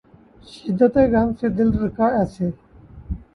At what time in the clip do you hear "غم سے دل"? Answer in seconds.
1.11-1.69